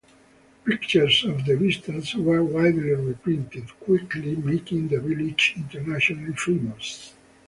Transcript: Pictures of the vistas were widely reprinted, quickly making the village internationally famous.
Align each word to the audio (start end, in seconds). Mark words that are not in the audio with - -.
Pictures 0.65 1.23
of 1.25 1.45
the 1.45 1.55
vistas 1.55 2.15
were 2.15 2.43
widely 2.43 2.89
reprinted, 2.89 3.67
quickly 3.79 4.35
making 4.35 4.87
the 4.87 4.99
village 4.99 5.53
internationally 5.55 6.33
famous. 6.33 7.13